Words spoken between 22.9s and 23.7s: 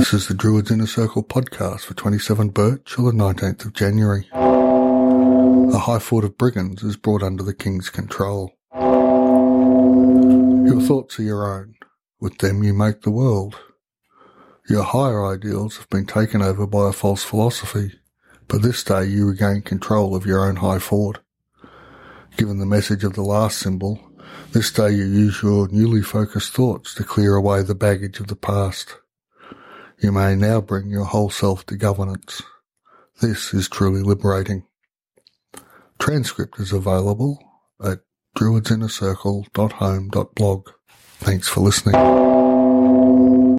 of the last